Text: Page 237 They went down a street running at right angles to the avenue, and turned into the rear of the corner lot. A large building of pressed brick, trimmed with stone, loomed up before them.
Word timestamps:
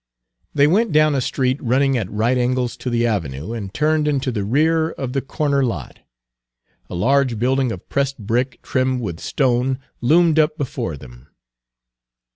Page 0.55 0.63
237 0.63 0.63
They 0.63 0.73
went 0.73 0.91
down 0.91 1.13
a 1.13 1.21
street 1.21 1.61
running 1.63 1.95
at 1.95 2.09
right 2.11 2.35
angles 2.35 2.75
to 2.75 2.89
the 2.89 3.05
avenue, 3.05 3.53
and 3.53 3.71
turned 3.71 4.07
into 4.07 4.31
the 4.31 4.43
rear 4.43 4.89
of 4.89 5.13
the 5.13 5.21
corner 5.21 5.63
lot. 5.63 5.99
A 6.89 6.95
large 6.95 7.37
building 7.37 7.71
of 7.71 7.87
pressed 7.87 8.17
brick, 8.17 8.59
trimmed 8.63 9.01
with 9.01 9.19
stone, 9.19 9.77
loomed 10.01 10.39
up 10.39 10.57
before 10.57 10.97
them. 10.97 11.27